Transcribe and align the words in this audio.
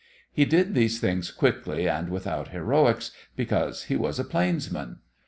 He 0.33 0.45
did 0.45 0.73
these 0.73 0.99
things 0.99 1.29
quickly 1.29 1.87
and 1.87 2.09
without 2.09 2.47
heroics, 2.47 3.11
because 3.35 3.83
he 3.83 3.95
was 3.95 4.17
a 4.17 4.23
plainsman. 4.23 4.97